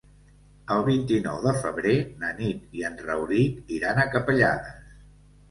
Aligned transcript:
El 0.75 0.79
vint-i-nou 0.85 1.37
de 1.43 1.53
febrer 1.65 1.93
na 2.23 2.31
Nit 2.39 2.73
i 2.81 2.87
en 2.91 2.99
Rauric 3.05 3.77
iran 3.79 4.01
a 4.01 4.09
Capellades. 4.17 4.99